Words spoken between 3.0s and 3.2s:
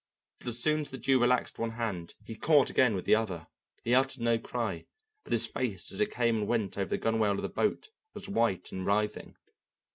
the